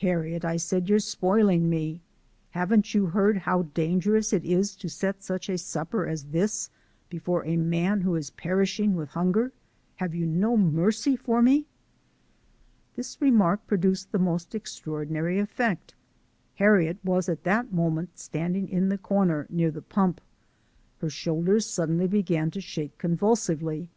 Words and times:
"Harriet," 0.00 0.44
I 0.44 0.56
said, 0.56 0.88
"you're 0.88 0.98
spoiling 0.98 1.70
me. 1.70 2.00
Haven't 2.50 2.94
you 2.94 3.06
heard 3.06 3.36
how 3.36 3.62
dangerous 3.74 4.32
it 4.32 4.44
is 4.44 4.74
to 4.74 4.88
set 4.88 5.22
such 5.22 5.48
a 5.48 5.56
supper 5.56 6.04
as 6.04 6.24
this 6.24 6.68
before 7.08 7.46
a 7.46 7.56
man 7.56 8.00
who 8.00 8.16
is 8.16 8.30
perishing 8.30 8.96
with 8.96 9.10
hunger? 9.10 9.52
Have 9.94 10.16
you 10.16 10.26
no 10.26 10.56
mercy 10.56 11.14
for 11.14 11.40
me?" 11.40 11.64
This 12.96 13.22
remark 13.22 13.64
produced 13.68 14.10
the 14.10 14.18
most 14.18 14.52
extraordinary 14.52 15.38
effect. 15.38 15.94
Harriet 16.56 16.98
was 17.04 17.28
at 17.28 17.44
that 17.44 17.72
moment 17.72 18.18
standing 18.18 18.68
in 18.68 18.88
the 18.88 18.98
corner 18.98 19.46
near 19.48 19.70
the 19.70 19.80
pump. 19.82 20.20
Her 21.00 21.08
shoulders 21.08 21.66
suddenly 21.66 22.08
began 22.08 22.50
to 22.50 22.60
shake 22.60 22.98
convulsively. 22.98 23.90